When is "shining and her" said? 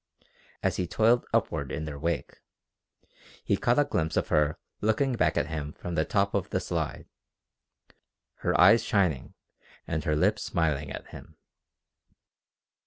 8.83-10.15